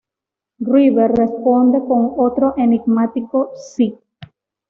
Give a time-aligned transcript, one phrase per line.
[0.61, 3.99] River responde con otro enigmático "sí".